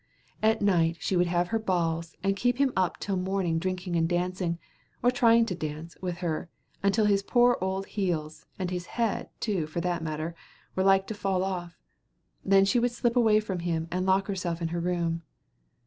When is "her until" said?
6.25-7.05